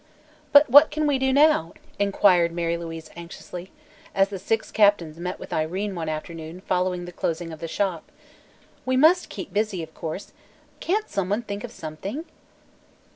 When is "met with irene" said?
5.19-5.93